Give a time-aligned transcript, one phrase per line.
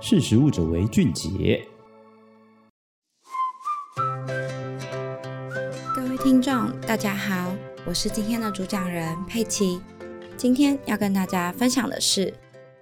[0.00, 1.66] 识食物者为俊杰。
[5.92, 7.52] 各位听众，大家好，
[7.84, 9.80] 我是今天的主讲人佩奇。
[10.36, 12.32] 今天要跟大家分享的是，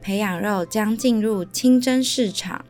[0.02, 2.62] 培养肉将进入清真市场。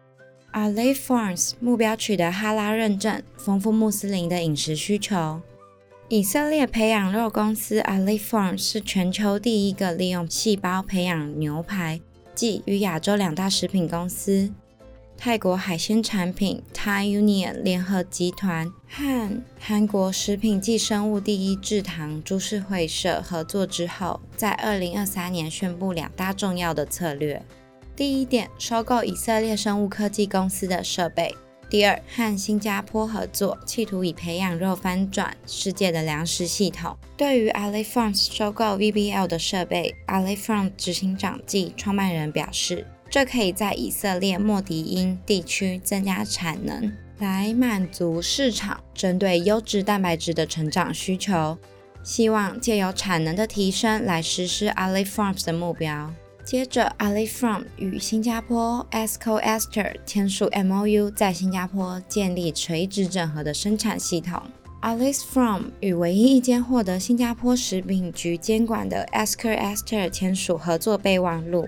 [0.53, 5.43] Aleph Farms 目标取得哈拉认证，丰富穆斯林的饮食需求。
[6.09, 12.01] 以色列培养肉公司 Aleph Farms 是全球第一个利用细胞培养牛排，
[12.37, 14.53] 继与亚洲两大食品公司
[15.17, 27.43] 泰国海鲜产品 Thai Union 联合集团和韩国食品暨生物第一制糖株式会社合作之后，在二零二三年宣布两大重要的策略：
[27.97, 31.35] 第一点，收购以色列生物科技公司的设备。
[31.69, 36.97] 第二，和新加坡合作，企图以培养肉翻转世界的粮食系统。
[37.17, 51.59] 对于 Aleph Farms 收购 VBL 的设备，Aleph Farms 执行长暨创办人表示，这可以在以色列莫迪因地区增加产能，来满足市场针对优质蛋白质的成长需求。
[52.05, 56.15] 希望借由产能的提升来实施 Aleph Farms 的目标。
[56.47, 64.41] 接着，Aleph Farms 与新加坡 ASCO Ester 签署 MOU，在新加坡建立垂直整合的生产系统。
[64.81, 71.67] Aleph Farms 与唯一一间获得新加坡食品局监管的 ASCO Ester 签署合作备忘录，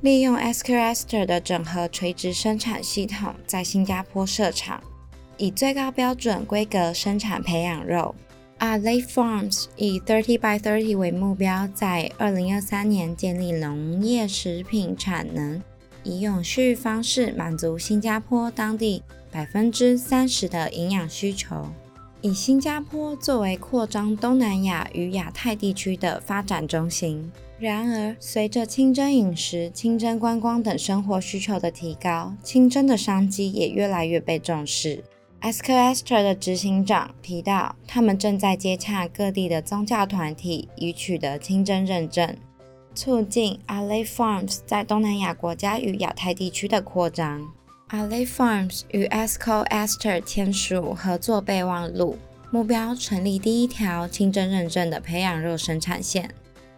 [0.00, 4.82] 利用 ASCO Ester 的整合垂直生产系统，在新加坡设厂，
[5.36, 8.14] 以最高标准规格生产培养肉。
[8.62, 15.60] A l e Farms 以 Thirty by Thirty 为目标，在二零二三年建立农业食品产能，
[16.04, 19.02] 以永续方式满足新加坡当地
[19.32, 21.66] 百分之三十的营养需求。
[22.20, 27.32] 以新加坡作为扩张东南亚与亚太地区的发展中心。
[27.58, 35.02] 然而，随着清真饮食、清真观光等生活需求的提高，清真的商机也越来越被重视。
[35.42, 42.36] Escoaster 的执行长提到，他们正在接洽各地的宗教团体，以取得清真认证，
[42.94, 47.52] 促进 Aleph Farms 在东南亚国家与亚太地区的扩张。
[47.90, 52.16] Aleph Farms 与 Escoaster 签署合作备忘录，
[52.52, 56.30] 目标成立第一条清真认证的培养肉生产线。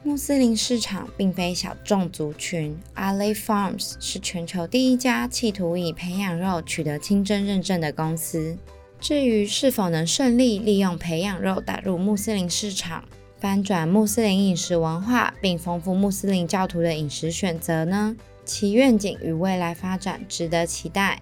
[0.06, 8.54] 穆斯林市场并非小众族群，Aleph Farms 是全球第一家企图以培养肉取得清真认证的公司。
[9.00, 13.02] 至于是否能顺利利用培养肉打入穆斯林市场，
[13.40, 18.14] 翻转穆斯林饮食文化，并丰富穆斯林教徒的饮食选择呢？
[18.44, 21.18] 其愿景与未来发展值得期待。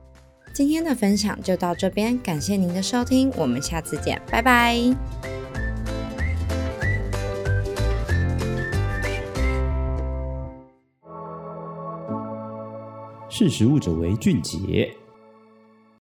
[0.52, 5.41] 今天的分享就到这边，感谢您的收听，我们下次见，拜拜。
[13.34, 14.94] 识时务者为俊杰。